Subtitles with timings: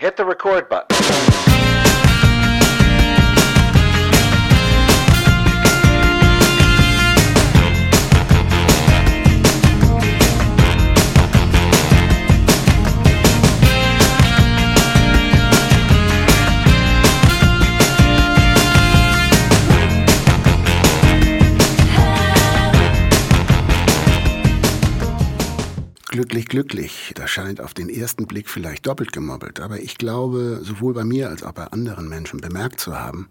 [0.00, 1.29] Hit the record button.
[26.20, 27.12] Glücklich, glücklich.
[27.14, 31.30] Das scheint auf den ersten Blick vielleicht doppelt gemobbelt, aber ich glaube, sowohl bei mir
[31.30, 33.28] als auch bei anderen Menschen bemerkt zu haben,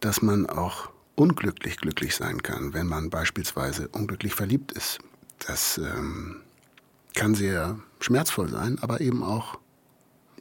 [0.00, 4.98] dass man auch unglücklich glücklich sein kann, wenn man beispielsweise unglücklich verliebt ist.
[5.38, 6.42] Das ähm,
[7.14, 9.58] kann sehr schmerzvoll sein, aber eben auch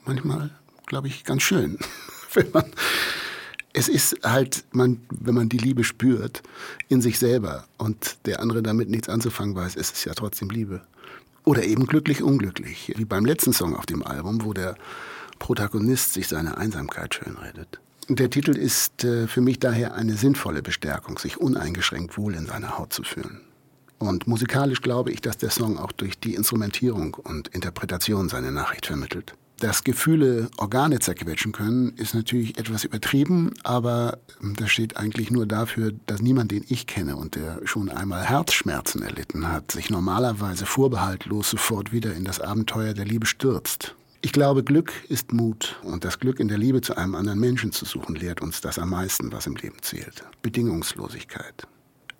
[0.03, 0.51] manchmal,
[0.85, 1.79] glaube ich, ganz schön.
[2.33, 2.65] wenn man,
[3.71, 6.43] es ist halt, man, wenn man die Liebe spürt
[6.89, 10.81] in sich selber und der andere damit nichts anzufangen weiß, ist es ja trotzdem Liebe.
[11.45, 14.75] Oder eben glücklich, unglücklich, wie beim letzten Song auf dem Album, wo der
[15.39, 17.79] Protagonist sich seine Einsamkeit schönredet.
[18.09, 22.77] Der Titel ist äh, für mich daher eine sinnvolle Bestärkung, sich uneingeschränkt wohl in seiner
[22.77, 23.41] Haut zu fühlen.
[23.99, 28.87] Und musikalisch glaube ich, dass der Song auch durch die Instrumentierung und Interpretation seine Nachricht
[28.87, 29.35] vermittelt.
[29.59, 35.91] Dass Gefühle Organe zerquetschen können, ist natürlich etwas übertrieben, aber das steht eigentlich nur dafür,
[36.05, 41.49] dass niemand, den ich kenne und der schon einmal Herzschmerzen erlitten hat, sich normalerweise vorbehaltlos
[41.49, 43.95] sofort wieder in das Abenteuer der Liebe stürzt.
[44.21, 47.73] Ich glaube, Glück ist Mut und das Glück in der Liebe zu einem anderen Menschen
[47.73, 50.23] zu suchen, lehrt uns das am meisten, was im Leben zählt.
[50.41, 51.67] Bedingungslosigkeit.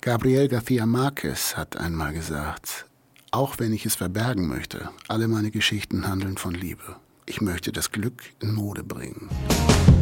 [0.02, 2.86] Gabriel García Márquez hat einmal gesagt,
[3.32, 6.96] auch wenn ich es verbergen möchte, alle meine Geschichten handeln von Liebe.
[7.32, 9.30] Ich möchte das Glück in Mode bringen.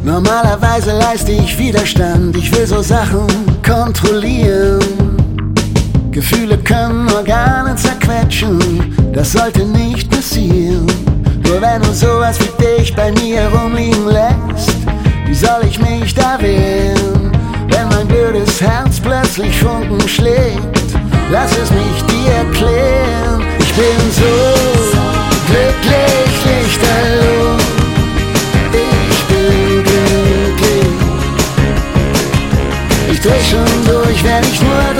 [0.02, 3.26] Normalerweise leiste ich Widerstand, ich will so Sachen
[3.62, 4.80] kontrollieren.
[6.10, 10.86] Gefühle können Organe zerquetschen, das sollte nicht passieren.
[11.44, 14.78] Nur wenn du sowas wie dich bei mir rumliegen lässt,
[15.26, 17.30] wie soll ich mich da wehren?
[17.68, 20.96] Wenn mein blödes Herz plötzlich Funken schlägt,
[21.30, 23.42] lass es mich dir erklären.
[23.58, 24.87] Ich bin so
[34.50, 34.97] ich